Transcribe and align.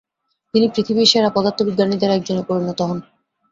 তিনি 0.53 0.67
পৃথিবীর 0.73 1.07
সেরা 1.07 1.29
পদার্থবিজ্ঞানীদের 1.29 2.11
একজনে 2.11 2.43
পরিণত 2.49 2.79
হন। 2.81 2.99